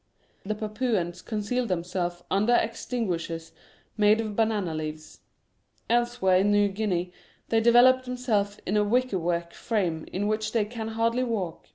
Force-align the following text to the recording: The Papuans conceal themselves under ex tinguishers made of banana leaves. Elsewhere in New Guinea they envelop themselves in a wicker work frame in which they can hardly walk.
The 0.43 0.55
Papuans 0.55 1.21
conceal 1.21 1.67
themselves 1.67 2.23
under 2.31 2.53
ex 2.53 2.87
tinguishers 2.87 3.51
made 3.97 4.19
of 4.19 4.35
banana 4.35 4.73
leaves. 4.73 5.19
Elsewhere 5.91 6.37
in 6.39 6.51
New 6.51 6.69
Guinea 6.69 7.13
they 7.49 7.57
envelop 7.59 8.05
themselves 8.05 8.57
in 8.65 8.75
a 8.77 8.83
wicker 8.83 9.19
work 9.19 9.53
frame 9.53 10.07
in 10.11 10.25
which 10.27 10.53
they 10.53 10.65
can 10.65 10.87
hardly 10.87 11.23
walk. 11.23 11.67